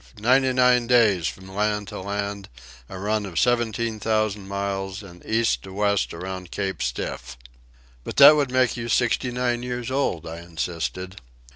[0.17, 2.49] ninety nine days from land to land,
[2.89, 7.37] a run of seventeen thousand miles, an' east to west around Cape Stiff!"
[8.03, 11.21] "But that would make you sixty nine years old," I insisted.